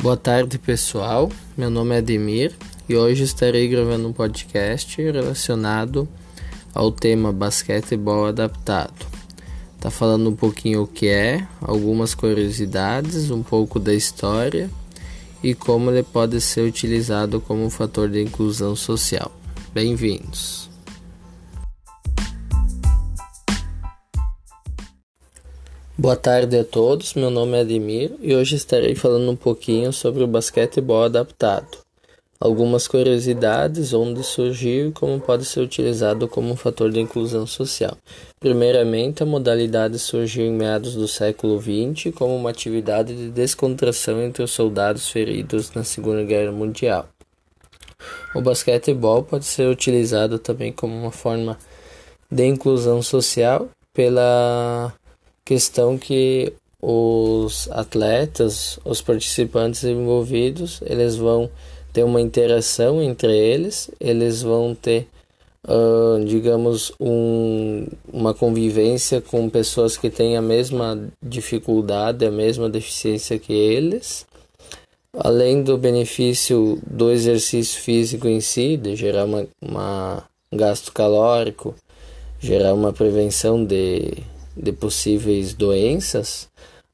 Boa 0.00 0.16
tarde, 0.16 0.60
pessoal. 0.60 1.28
Meu 1.56 1.68
nome 1.68 1.92
é 1.92 1.98
Ademir 1.98 2.54
e 2.88 2.94
hoje 2.94 3.24
estarei 3.24 3.66
gravando 3.66 4.06
um 4.06 4.12
podcast 4.12 5.02
relacionado 5.02 6.08
ao 6.72 6.92
tema 6.92 7.32
basquetebol 7.32 8.26
adaptado. 8.26 8.94
Tá 9.80 9.90
falando 9.90 10.30
um 10.30 10.36
pouquinho 10.36 10.82
o 10.82 10.86
que 10.86 11.08
é, 11.08 11.44
algumas 11.60 12.14
curiosidades, 12.14 13.32
um 13.32 13.42
pouco 13.42 13.80
da 13.80 13.92
história 13.92 14.70
e 15.42 15.52
como 15.52 15.90
ele 15.90 16.04
pode 16.04 16.40
ser 16.40 16.60
utilizado 16.60 17.40
como 17.40 17.64
um 17.64 17.70
fator 17.70 18.08
de 18.08 18.22
inclusão 18.22 18.76
social. 18.76 19.32
Bem-vindos. 19.74 20.67
Boa 26.00 26.14
tarde 26.14 26.56
a 26.56 26.62
todos, 26.62 27.14
meu 27.14 27.28
nome 27.28 27.56
é 27.56 27.62
Ademir 27.62 28.12
e 28.20 28.32
hoje 28.32 28.54
estarei 28.54 28.94
falando 28.94 29.32
um 29.32 29.34
pouquinho 29.34 29.92
sobre 29.92 30.22
o 30.22 30.28
basquetebol 30.28 31.02
adaptado. 31.02 31.76
Algumas 32.38 32.86
curiosidades, 32.86 33.92
onde 33.92 34.22
surgiu 34.22 34.90
e 34.90 34.92
como 34.92 35.18
pode 35.18 35.44
ser 35.44 35.58
utilizado 35.58 36.28
como 36.28 36.52
um 36.52 36.56
fator 36.56 36.92
de 36.92 37.00
inclusão 37.00 37.48
social. 37.48 37.98
Primeiramente, 38.38 39.24
a 39.24 39.26
modalidade 39.26 39.98
surgiu 39.98 40.46
em 40.46 40.52
meados 40.52 40.94
do 40.94 41.08
século 41.08 41.60
XX 41.60 42.14
como 42.14 42.36
uma 42.36 42.50
atividade 42.50 43.12
de 43.12 43.30
descontração 43.30 44.22
entre 44.22 44.44
os 44.44 44.52
soldados 44.52 45.08
feridos 45.08 45.72
na 45.72 45.82
Segunda 45.82 46.22
Guerra 46.22 46.52
Mundial. 46.52 47.08
O 48.36 48.40
basquetebol 48.40 49.24
pode 49.24 49.46
ser 49.46 49.68
utilizado 49.68 50.38
também 50.38 50.70
como 50.72 50.94
uma 50.94 51.10
forma 51.10 51.58
de 52.30 52.46
inclusão 52.46 53.02
social 53.02 53.68
pela 53.92 54.94
questão 55.48 55.96
que 55.96 56.52
os 56.78 57.70
atletas, 57.72 58.78
os 58.84 59.00
participantes 59.00 59.82
envolvidos, 59.82 60.82
eles 60.84 61.16
vão 61.16 61.48
ter 61.90 62.04
uma 62.04 62.20
interação 62.20 63.02
entre 63.02 63.34
eles, 63.34 63.90
eles 63.98 64.42
vão 64.42 64.74
ter, 64.74 65.08
uh, 65.66 66.22
digamos, 66.22 66.92
um, 67.00 67.86
uma 68.12 68.34
convivência 68.34 69.22
com 69.22 69.48
pessoas 69.48 69.96
que 69.96 70.10
têm 70.10 70.36
a 70.36 70.42
mesma 70.42 71.08
dificuldade, 71.22 72.26
a 72.26 72.30
mesma 72.30 72.68
deficiência 72.68 73.38
que 73.38 73.54
eles. 73.54 74.26
Além 75.14 75.62
do 75.62 75.78
benefício 75.78 76.78
do 76.86 77.10
exercício 77.10 77.80
físico 77.80 78.28
em 78.28 78.42
si, 78.42 78.76
de 78.76 78.94
gerar 78.94 79.24
uma, 79.24 79.46
uma 79.62 80.24
gasto 80.52 80.92
calórico, 80.92 81.74
gerar 82.38 82.74
uma 82.74 82.92
prevenção 82.92 83.64
de 83.64 84.12
de 84.58 84.72
possíveis 84.72 85.54
doenças, 85.54 86.48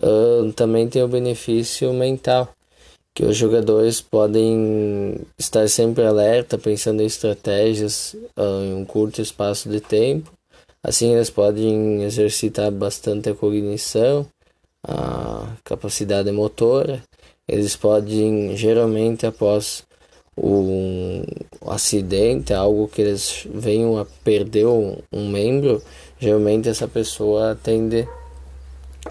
uh, 0.00 0.52
também 0.52 0.88
tem 0.88 1.02
o 1.02 1.08
benefício 1.08 1.92
mental, 1.92 2.48
que 3.14 3.24
os 3.24 3.36
jogadores 3.36 4.00
podem 4.00 5.20
estar 5.36 5.68
sempre 5.68 6.04
alerta, 6.04 6.56
pensando 6.56 7.02
em 7.02 7.06
estratégias 7.06 8.14
uh, 8.36 8.64
em 8.64 8.74
um 8.74 8.84
curto 8.84 9.20
espaço 9.20 9.68
de 9.68 9.80
tempo. 9.80 10.32
Assim, 10.82 11.14
eles 11.14 11.28
podem 11.28 12.04
exercitar 12.04 12.70
bastante 12.70 13.28
a 13.28 13.34
cognição, 13.34 14.24
a 14.86 15.56
capacidade 15.64 16.30
motora. 16.30 17.02
Eles 17.48 17.74
podem, 17.74 18.56
geralmente, 18.56 19.26
após 19.26 19.82
um 20.42 21.24
acidente, 21.66 22.54
algo 22.54 22.88
que 22.88 23.02
eles 23.02 23.46
venham 23.52 23.98
a 23.98 24.06
perder 24.24 24.66
um, 24.66 24.96
membro, 25.12 25.82
geralmente 26.18 26.68
essa 26.68 26.86
pessoa 26.86 27.58
tende 27.62 28.08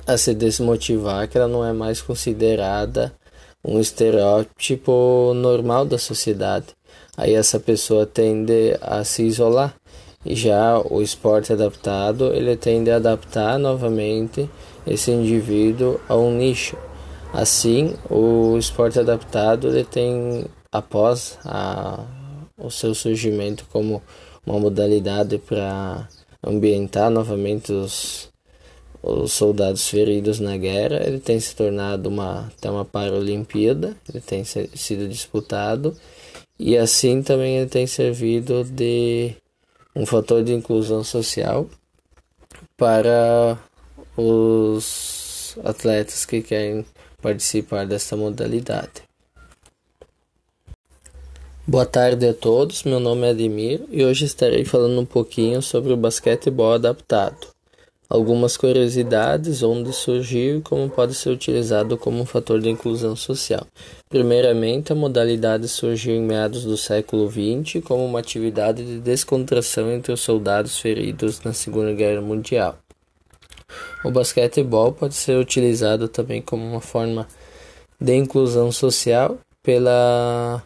a 0.06 0.18
se 0.18 0.34
desmotivar, 0.34 1.28
que 1.28 1.38
ela 1.38 1.48
não 1.48 1.66
é 1.66 1.74
mais 1.74 2.02
considerada 2.02 3.14
um 3.64 3.80
estereótipo 3.80 5.34
normal 5.36 5.86
da 5.86 5.98
sociedade. 5.98 6.68
Aí 7.16 7.34
essa 7.34 7.60
pessoa 7.60 8.06
tende 8.06 8.78
a 8.82 9.04
se 9.04 9.24
isolar. 9.24 9.76
E 10.26 10.36
já 10.36 10.80
o 10.80 11.02
esporte 11.02 11.54
adaptado, 11.54 12.34
ele 12.34 12.56
tende 12.56 12.92
a 12.92 12.98
adaptar 12.98 13.58
novamente 13.58 14.50
esse 14.86 15.12
indivíduo 15.12 16.00
a 16.08 16.16
um 16.16 16.36
nicho. 16.36 16.78
Assim, 17.34 17.94
o 18.10 18.58
esporte 18.58 19.00
adaptado 19.00 19.68
ele 19.68 19.84
tem 19.84 20.46
após 20.72 21.38
a, 21.44 22.06
o 22.58 22.70
seu 22.70 22.94
surgimento 22.94 23.66
como 23.72 24.02
uma 24.46 24.60
modalidade 24.60 25.38
para 25.38 26.08
ambientar 26.46 27.10
novamente 27.10 27.72
os, 27.72 28.30
os 29.02 29.34
soldados 29.34 29.90
feridos 29.90 30.40
na 30.40 30.58
guerra, 30.58 31.02
ele 31.06 31.20
tem 31.20 31.40
se 31.40 31.56
tornado 31.56 32.08
uma, 32.10 32.48
até 32.48 32.70
uma 32.70 32.86
Paralimpíada, 32.86 33.96
ele 34.10 34.22
tem 34.22 34.44
sido 34.44 35.08
disputado 35.08 35.96
e 36.60 36.78
assim 36.78 37.22
também 37.22 37.58
ele 37.58 37.70
tem 37.70 37.86
servido 37.86 38.64
de 38.64 39.36
um 39.96 40.06
fator 40.06 40.44
de 40.44 40.54
inclusão 40.54 41.04
social 41.04 41.68
para 42.76 43.58
os 44.16 45.58
atletas 45.64 46.26
que 46.26 46.42
querem 46.42 46.86
participar 47.22 47.86
desta 47.86 48.16
modalidade. 48.16 49.07
Boa 51.70 51.86
tarde 51.86 52.26
a 52.26 52.34
todos, 52.34 52.84
meu 52.84 52.98
nome 52.98 53.28
é 53.28 53.32
Ademir 53.32 53.82
e 53.92 54.06
hoje 54.06 54.24
estarei 54.24 54.64
falando 54.64 55.02
um 55.02 55.06
pouquinho 55.06 55.62
sobre 55.62 55.92
o 55.92 55.98
basquetebol 55.98 56.72
adaptado. 56.72 57.48
Algumas 58.08 58.56
curiosidades, 58.56 59.62
onde 59.64 59.92
surgiu 59.92 60.60
e 60.60 60.62
como 60.62 60.90
pode 60.90 61.14
ser 61.14 61.30
utilizado 61.30 61.98
como 61.98 62.22
um 62.22 62.26
fator 62.26 62.62
de 62.62 62.70
inclusão 62.70 63.18
social. 63.18 63.68
Primeiramente, 64.08 64.94
a 64.94 64.96
modalidade 64.96 65.68
surgiu 65.68 66.16
em 66.16 66.22
meados 66.22 66.64
do 66.64 66.78
século 66.78 67.30
XX 67.30 67.84
como 67.84 68.06
uma 68.06 68.20
atividade 68.20 68.86
de 68.86 69.00
descontração 69.02 69.92
entre 69.92 70.14
os 70.14 70.22
soldados 70.22 70.80
feridos 70.80 71.42
na 71.42 71.52
Segunda 71.52 71.92
Guerra 71.92 72.22
Mundial. 72.22 72.78
O 74.06 74.10
basquetebol 74.10 74.94
pode 74.94 75.16
ser 75.16 75.38
utilizado 75.38 76.08
também 76.08 76.42
como 76.42 76.66
uma 76.66 76.80
forma 76.80 77.28
de 78.00 78.16
inclusão 78.16 78.72
social 78.72 79.38
pela 79.62 80.64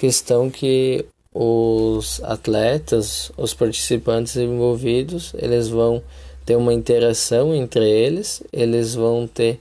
questão 0.00 0.48
que 0.48 1.04
os 1.30 2.22
atletas, 2.24 3.30
os 3.36 3.52
participantes 3.52 4.34
envolvidos, 4.34 5.34
eles 5.36 5.68
vão 5.68 6.02
ter 6.46 6.56
uma 6.56 6.72
interação 6.72 7.54
entre 7.54 7.86
eles, 7.86 8.42
eles 8.50 8.94
vão 8.94 9.26
ter, 9.26 9.60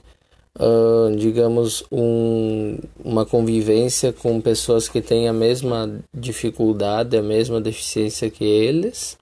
uh, 0.58 1.14
digamos, 1.14 1.84
um, 1.92 2.78
uma 3.04 3.26
convivência 3.26 4.14
com 4.14 4.40
pessoas 4.40 4.88
que 4.88 5.02
têm 5.02 5.28
a 5.28 5.34
mesma 5.34 6.00
dificuldade, 6.14 7.18
a 7.18 7.22
mesma 7.22 7.60
deficiência 7.60 8.30
que 8.30 8.46
eles. 8.46 9.18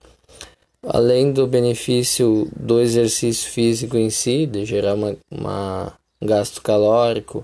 Além 0.84 1.34
do 1.34 1.48
benefício 1.48 2.48
do 2.56 2.80
exercício 2.80 3.50
físico 3.50 3.98
em 3.98 4.12
si, 4.12 4.46
de 4.46 4.66
gerar 4.66 4.94
uma, 4.94 5.18
uma 5.32 5.94
gasto 6.22 6.62
calórico, 6.62 7.44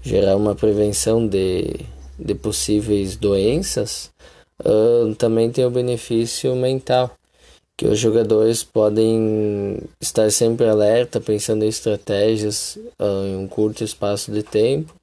gerar 0.00 0.36
uma 0.36 0.54
prevenção 0.54 1.26
de 1.26 1.84
de 2.20 2.34
possíveis 2.34 3.16
doenças, 3.16 4.10
uh, 4.64 5.14
também 5.16 5.50
tem 5.50 5.64
o 5.64 5.70
benefício 5.70 6.54
mental, 6.54 7.14
que 7.76 7.86
os 7.86 7.98
jogadores 7.98 8.62
podem 8.62 9.78
estar 10.00 10.30
sempre 10.30 10.68
alerta, 10.68 11.20
pensando 11.20 11.64
em 11.64 11.68
estratégias 11.68 12.76
uh, 13.00 13.26
em 13.26 13.36
um 13.36 13.48
curto 13.48 13.82
espaço 13.82 14.30
de 14.30 14.42
tempo. 14.42 14.94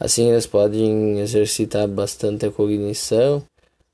Assim, 0.00 0.30
eles 0.30 0.46
podem 0.46 1.20
exercitar 1.20 1.86
bastante 1.86 2.44
a 2.44 2.50
cognição, 2.50 3.42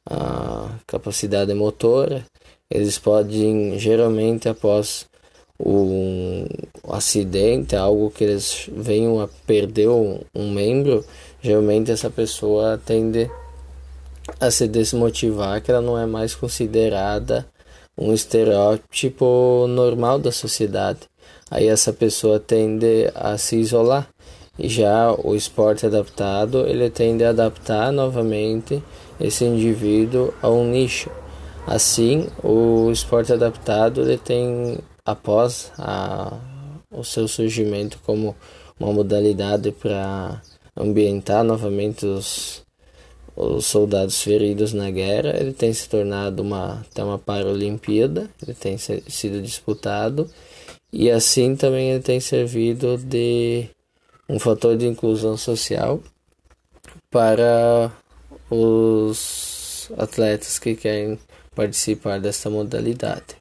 a 0.09 0.71
capacidade 0.87 1.53
motora. 1.53 2.25
Eles 2.71 2.99
podem, 2.99 3.79
geralmente, 3.79 4.49
após 4.49 5.07
um 5.63 6.47
acidente, 6.89 7.77
algo 7.77 8.11
que 8.11 8.25
eles 8.25 8.69
venham 8.73 9.21
a 9.21 9.29
perder 9.47 9.89
um, 9.89 10.21
um 10.35 10.51
membro, 10.51 11.05
geralmente 11.43 11.91
essa 11.91 12.11
pessoa 12.11 12.81
tende 12.85 13.31
a 14.39 14.51
se 14.51 14.69
desmotivar, 14.69 15.61
que 15.63 15.71
ela 15.71 15.81
não 15.81 15.99
é 15.99 16.07
mais 16.07 16.35
considerada 16.35 17.47
um 17.97 18.13
estereótipo 18.13 19.67
normal 19.69 20.19
da 20.19 20.33
sociedade. 20.33 21.01
Aí 21.51 21.67
essa 21.67 21.93
pessoa 21.93 22.39
tende 22.39 23.11
a 23.15 23.37
se 23.37 23.57
isolar. 23.57 24.09
E 24.59 24.69
já 24.69 25.13
o 25.13 25.35
esporte 25.35 25.87
adaptado, 25.87 26.67
ele 26.67 26.91
tende 26.91 27.25
a 27.25 27.31
adaptar 27.31 27.91
novamente 27.91 28.83
esse 29.19 29.45
indivíduo 29.45 30.35
a 30.43 30.49
um 30.49 30.71
nicho. 30.71 31.11
Assim, 31.67 32.29
o 32.43 32.91
esporte 32.91 33.33
adaptado 33.33 34.03
ele 34.03 34.19
tem 34.19 34.79
após 35.05 35.73
a, 35.79 36.37
o 36.91 37.03
seu 37.03 37.27
surgimento 37.27 37.99
como 38.05 38.37
uma 38.79 38.93
modalidade 38.93 39.73
para 39.73 40.41
ambientar 40.81 41.45
novamente 41.45 42.07
os, 42.07 42.63
os 43.37 43.67
soldados 43.67 44.23
feridos 44.23 44.73
na 44.73 44.91
guerra, 44.91 45.37
ele 45.39 45.53
tem 45.53 45.73
se 45.73 45.89
tornado 45.89 46.43
uma, 46.43 46.81
até 46.91 47.05
uma 47.05 47.19
Paralimpíada, 47.19 48.29
ele 48.43 48.55
tem 48.55 48.77
sido 48.79 49.43
disputado 49.43 50.31
e 50.93 51.11
assim 51.11 51.55
também 51.55 51.91
ele 51.91 52.03
tem 52.03 52.19
servido 52.19 52.97
de 52.99 53.69
um 54.29 54.39
fator 54.39 54.77
de 54.77 54.87
inclusão 54.87 55.37
social 55.37 56.01
para 57.11 57.93
os 58.51 59.91
atletas 59.97 60.59
que 60.59 60.75
querem 60.75 61.19
participar 61.55 62.21
desta 62.21 62.49
modalidade. 62.49 63.40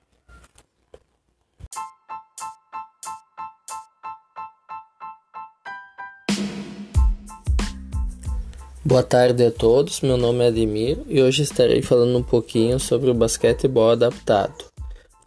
Boa 8.83 9.03
tarde 9.03 9.45
a 9.45 9.51
todos, 9.51 9.99
meu 9.99 10.15
nome 10.15 10.41
é 10.41 10.47
Ademir 10.47 10.99
e 11.09 11.21
hoje 11.21 11.43
estarei 11.43 11.81
falando 11.81 12.17
um 12.17 12.23
pouquinho 12.23 12.79
sobre 12.79 13.09
o 13.09 13.13
basquetebol 13.13 13.91
adaptado. 13.91 14.53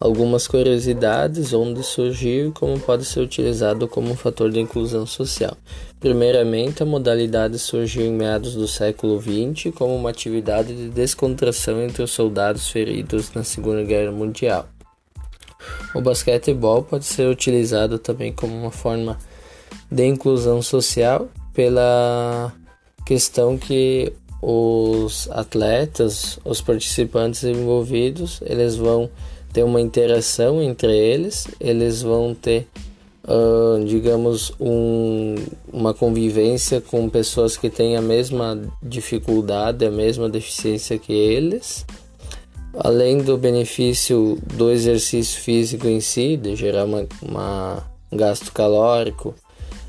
Algumas 0.01 0.49
curiosidades, 0.49 1.53
onde 1.53 1.83
surgiu 1.83 2.49
e 2.49 2.53
como 2.53 2.81
pode 2.81 3.05
ser 3.05 3.21
utilizado 3.21 3.87
como 3.87 4.11
um 4.11 4.17
fator 4.17 4.51
de 4.51 4.59
inclusão 4.59 5.05
social. 5.05 5.55
Primeiramente, 6.01 6.83
a 6.83 6.87
modalidade 6.87 7.59
surgiu 7.59 8.07
em 8.07 8.13
meados 8.13 8.55
do 8.55 8.67
século 8.67 9.21
XX 9.21 9.73
como 9.75 9.95
uma 9.95 10.09
atividade 10.09 10.75
de 10.75 10.89
descontração 10.89 11.83
entre 11.83 12.03
os 12.03 12.11
soldados 12.11 12.71
feridos 12.71 13.35
na 13.35 13.45
Segunda 13.45 13.85
Guerra 13.85 14.13
Mundial. 14.13 14.67
O 15.95 16.01
basquetebol 16.01 16.85
pode 16.85 17.05
ser 17.05 17.29
utilizado 17.29 17.99
também 17.99 18.33
como 18.33 18.57
uma 18.57 18.71
forma 18.71 19.19
de 19.91 20.07
inclusão 20.07 20.63
social 20.63 21.29
pela 21.53 22.51
questão 23.05 23.57
que 23.57 24.13
os 24.41 25.29
atletas, 25.31 26.39
os 26.45 26.61
participantes 26.61 27.45
envolvidos, 27.45 28.41
eles 28.45 28.75
vão 28.77 29.09
ter 29.53 29.63
uma 29.63 29.81
interação 29.81 30.61
entre 30.61 30.97
eles, 30.97 31.47
eles 31.61 32.03
vão 32.03 32.35
ter, 32.35 32.67
uh, 33.25 33.85
digamos, 33.85 34.53
um, 34.59 35.37
uma 35.73 35.95
convivência 35.95 36.81
com 36.81 37.09
pessoas 37.09 37.57
que 37.57 37.71
têm 37.71 37.97
a 37.97 38.03
mesma 38.03 38.59
dificuldade, 38.83 39.85
a 39.85 39.91
mesma 39.91 40.29
deficiência 40.29 40.99
que 40.99 41.13
eles. 41.13 41.85
Além 42.75 43.19
do 43.19 43.37
benefício 43.37 44.39
do 44.55 44.71
exercício 44.71 45.39
físico 45.41 45.87
em 45.87 46.01
si, 46.01 46.39
de 46.39 46.57
gerar 46.57 46.87
uma, 46.87 47.07
uma 47.21 47.93
um 48.13 48.17
gasto 48.17 48.53
calórico, 48.53 49.35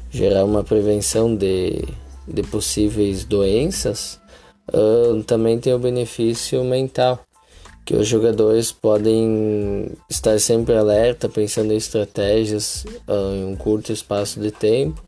gerar 0.09 0.45
uma 0.45 0.63
prevenção 0.63 1.35
de 1.35 1.83
de 2.27 2.43
possíveis 2.43 3.23
doenças, 3.23 4.19
uh, 4.73 5.23
também 5.23 5.59
tem 5.59 5.73
o 5.73 5.79
benefício 5.79 6.63
mental, 6.63 7.19
que 7.85 7.95
os 7.95 8.07
jogadores 8.07 8.71
podem 8.71 9.91
estar 10.09 10.39
sempre 10.39 10.75
alerta, 10.75 11.27
pensando 11.27 11.73
em 11.73 11.77
estratégias 11.77 12.85
uh, 13.07 13.35
em 13.35 13.45
um 13.45 13.55
curto 13.55 13.91
espaço 13.91 14.39
de 14.39 14.51
tempo. 14.51 15.03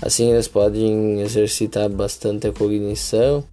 Assim, 0.00 0.30
eles 0.30 0.48
podem 0.48 1.20
exercitar 1.20 1.88
bastante 1.88 2.46
a 2.46 2.52
cognição, 2.52 3.44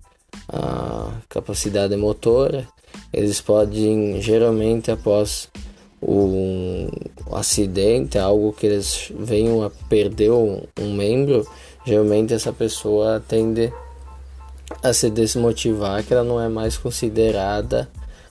a 0.47 1.11
capacidade 1.27 1.95
motora. 1.97 2.67
Eles 3.11 3.41
podem, 3.41 4.21
geralmente, 4.21 4.91
após 4.91 5.49
um 6.01 6.89
acidente, 7.31 8.17
algo 8.17 8.53
que 8.53 8.65
eles 8.65 9.11
venham 9.17 9.63
a 9.63 9.69
perder 9.69 10.31
um, 10.31 10.61
um 10.79 10.93
membro, 10.93 11.47
geralmente 11.85 12.33
essa 12.33 12.53
pessoa 12.53 13.23
tende 13.27 13.73
a 14.83 14.93
se 14.93 15.09
desmotivar, 15.09 16.03
que 16.03 16.13
ela 16.13 16.23
não 16.23 16.39
é 16.39 16.47
mais 16.47 16.77
considerada 16.77 17.89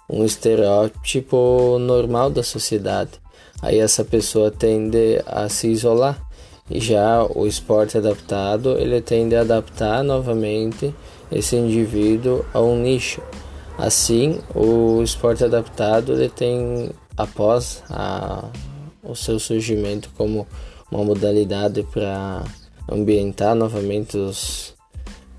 um 0.08 0.24
estereótipo 0.24 1.78
normal 1.80 2.30
da 2.30 2.42
sociedade. 2.42 3.12
Aí 3.60 3.78
essa 3.78 4.04
pessoa 4.04 4.50
tende 4.50 5.20
a 5.26 5.48
se 5.48 5.68
isolar. 5.68 6.22
E 6.68 6.80
já 6.80 7.22
o 7.22 7.46
esporte 7.46 7.96
adaptado, 7.96 8.76
ele 8.78 9.00
tende 9.00 9.36
a 9.36 9.42
adaptar 9.42 10.02
novamente 10.02 10.92
esse 11.30 11.56
indivíduo 11.56 12.44
a 12.52 12.60
um 12.60 12.76
nicho. 12.76 13.22
Assim, 13.78 14.40
o 14.54 15.00
esporte 15.02 15.44
adaptado 15.44 16.12
ele 16.12 16.28
tem 16.28 16.90
após 17.16 17.82
a, 17.88 18.48
o 19.02 19.14
seu 19.14 19.38
surgimento 19.38 20.10
como 20.16 20.46
uma 20.90 21.04
modalidade 21.04 21.82
para 21.84 22.44
ambientar 22.88 23.54
novamente 23.54 24.16
os, 24.16 24.74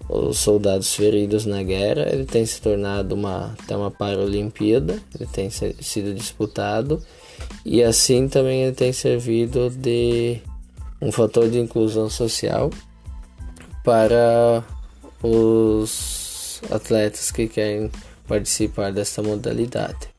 os 0.10 0.38
soldados 0.38 0.94
feridos 0.94 1.46
na 1.46 1.64
guerra, 1.64 2.08
ele 2.12 2.26
tem 2.26 2.46
se 2.46 2.62
tornado 2.62 3.16
uma, 3.16 3.56
até 3.62 3.76
uma 3.76 3.92
Paralimpíada, 3.92 5.02
ele 5.16 5.30
tem 5.32 5.50
sido 5.50 6.14
disputado 6.14 7.02
e 7.66 7.84
assim 7.84 8.28
também 8.28 8.64
ele 8.64 8.76
tem 8.76 8.92
servido 8.92 9.70
de 9.70 10.42
um 11.02 11.12
fator 11.12 11.50
de 11.50 11.60
inclusão 11.60 12.10
social 12.10 12.70
para 13.84 14.64
os 15.24 16.62
atletas 16.70 17.32
que 17.32 17.48
querem 17.48 17.90
participar 18.28 18.92
desta 18.92 19.22
modalidade. 19.22 20.17